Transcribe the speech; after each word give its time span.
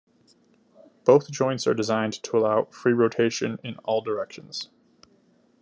Both 1.05 1.29
joints 1.29 1.67
are 1.67 1.75
designed 1.75 2.23
to 2.23 2.35
allow 2.35 2.63
free 2.71 2.91
rotation 2.91 3.59
in 3.63 3.75
all 3.85 4.01
directions. 4.01 4.71